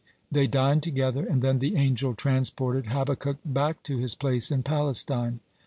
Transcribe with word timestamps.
They 0.31 0.47
dined 0.47 0.81
together, 0.81 1.27
and 1.27 1.43
then 1.43 1.59
the 1.59 1.75
angel 1.75 2.15
transported 2.15 2.87
Habakkuk 2.87 3.37
back 3.45 3.83
to 3.83 3.99
his 3.99 4.15
place 4.15 4.49
in 4.49 4.63
Palestine. 4.63 5.41